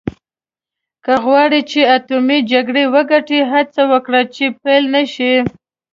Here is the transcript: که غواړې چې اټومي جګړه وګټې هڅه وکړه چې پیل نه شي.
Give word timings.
که 1.03 1.13
غواړې 1.25 1.59
چې 1.71 1.79
اټومي 1.95 2.39
جګړه 2.51 2.83
وګټې 2.93 3.39
هڅه 3.51 3.81
وکړه 3.91 4.21
چې 4.35 4.45
پیل 4.61 4.83
نه 4.95 5.03
شي. 5.13 5.33